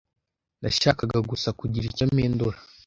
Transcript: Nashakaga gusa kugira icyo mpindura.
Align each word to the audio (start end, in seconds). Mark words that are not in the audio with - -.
Nashakaga 0.61 1.17
gusa 1.31 1.49
kugira 1.59 1.85
icyo 1.91 2.05
mpindura. 2.11 2.57